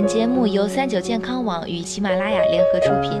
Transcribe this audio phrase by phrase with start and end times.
[0.00, 3.20] 本节目由三九健康网与喜马拉雅联合出品。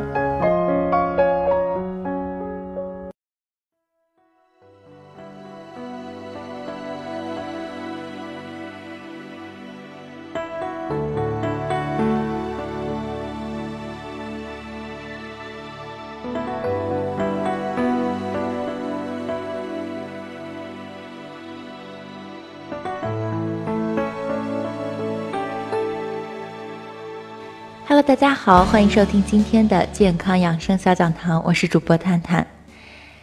[27.88, 32.46] Hello，大家好，欢迎收听今天的健康养生小讲堂，我是主播探探。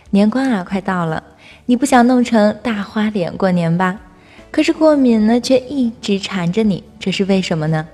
[0.10, 1.22] 年关啊，快到了，
[1.68, 3.96] 你不想弄成大花脸过年吧？
[4.50, 7.88] 可是过敏呢，却一直缠着你，这是为什么呢？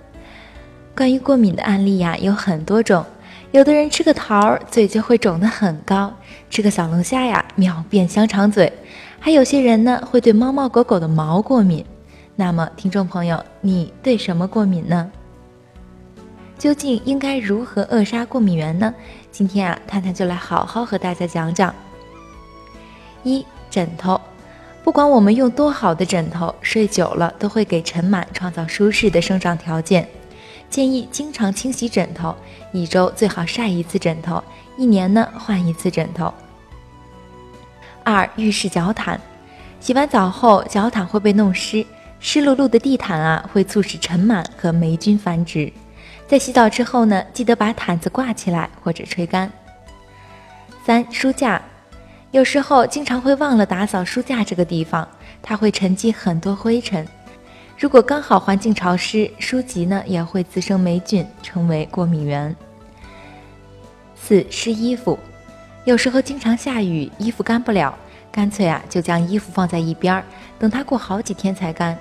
[0.95, 3.05] 关于过敏的案例呀，有很多种。
[3.51, 6.09] 有的人吃个桃儿，嘴就会肿得很高；
[6.49, 8.71] 吃个小龙虾呀，秒变香肠嘴。
[9.19, 11.83] 还有些人呢，会对猫猫狗狗的毛过敏。
[12.37, 15.11] 那么，听众朋友，你对什么过敏呢？
[16.61, 18.93] 究竟应该如何扼杀过敏源呢？
[19.31, 21.73] 今天啊，探探就来好好和大家讲讲。
[23.23, 24.21] 一枕头，
[24.83, 30.07] 不管我们用多好的枕头，睡久了都会给尘螨创造舒适的生长条件。
[30.69, 32.35] 建议经常清洗枕头，
[32.71, 34.43] 一周最好晒一次枕头，
[34.77, 36.31] 一年呢换一次枕头。
[38.03, 39.19] 二浴室脚毯，
[39.79, 41.83] 洗完澡后脚毯会被弄湿，
[42.19, 45.73] 湿漉漉的地毯啊会促使尘螨和霉菌繁殖。
[46.31, 49.51] 在洗澡之后呢，记得把毯子挂起来或者吹干。
[50.85, 51.61] 三书架，
[52.31, 55.05] 有时候经常会忘了打扫书架这个地方，
[55.41, 57.05] 它会沉积很多灰尘。
[57.77, 62.55] 如果刚好环境潮湿，书籍呢也会滋生霉菌，成为过敏源。
[64.15, 65.19] 四湿衣服，
[65.83, 67.93] 有时候经常下雨，衣服干不了，
[68.31, 70.23] 干脆啊就将衣服放在一边儿，
[70.57, 71.99] 等它过好几天才干。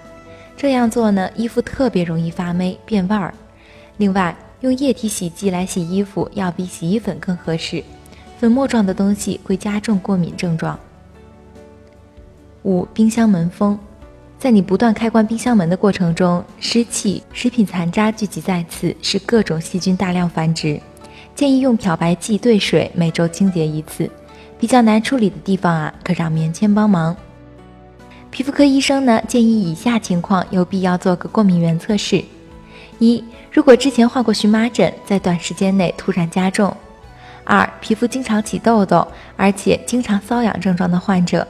[0.56, 3.34] 这样做呢，衣服特别容易发霉变味儿。
[4.00, 7.84] 另外，用液体洗剂来洗衣服要比洗衣粉更合适，
[8.38, 10.78] 粉末状的东西会加重过敏症状。
[12.62, 13.78] 五、冰箱门封，
[14.38, 20.80] 在你不断开关冰箱门的过程中，湿气、食品残渣聚集在此，使各种细菌大量繁殖。
[21.34, 24.10] 建议用漂白剂兑水，每周清洁一次。
[24.58, 27.14] 比较难处理的地方啊，可让棉签帮忙。
[28.30, 32.24] 皮肤科医生呢，建议以下情况有必要做个过敏原测试：
[33.00, 36.70] 一、如果之前患过荨麻疹，在短时间内突然加重；
[37.44, 41.42] 二、皮肤经常起痘痘，而且经常瘙痒症状的患者；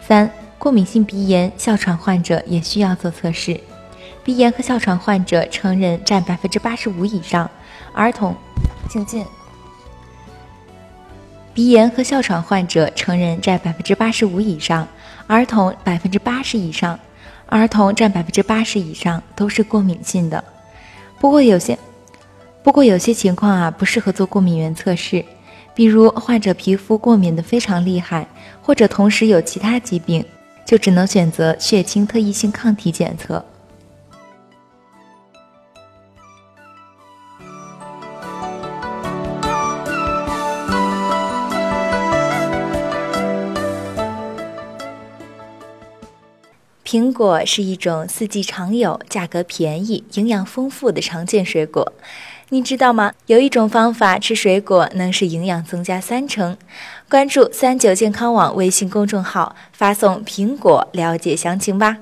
[0.00, 3.60] 三、过敏性鼻炎、哮喘患者也需要做测试。
[4.22, 7.50] 鼻炎和哮喘患者，成人占百分之八十五以上，
[7.92, 8.34] 儿童，
[8.88, 9.26] 请进。
[11.52, 14.86] 鼻炎和哮喘患者，成人占百分之八十五以上，
[15.26, 16.96] 儿童百分之八十以上，
[17.52, 20.42] 儿童占百分之八十以上都是过敏性的。
[21.20, 21.78] 不过有些，
[22.62, 25.22] 不过有些情况啊不适合做过敏原测试，
[25.74, 28.26] 比如患者皮肤过敏的非常厉害，
[28.62, 30.24] 或者同时有其他疾病，
[30.64, 33.44] 就只能选择血清特异性抗体检测。
[46.92, 51.90] 苹果是一种四季常有、价格便宜、营养丰富的常见水果。
[52.50, 53.14] 你知道吗？
[53.24, 56.54] 有一种方法吃水果能使营养增加三成。
[57.08, 61.96] 关注三九健康网微信公众号，发送“苹果”了解详情吧。